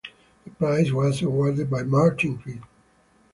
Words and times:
The 0.45 0.49
prize 0.49 0.91
was 0.91 1.21
awarded 1.21 1.69
by 1.69 1.83
Martin 1.83 2.39
Creed. 2.39 2.63